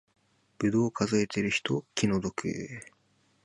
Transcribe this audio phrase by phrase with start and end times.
[0.57, 2.47] ぶどう数えてる人気の毒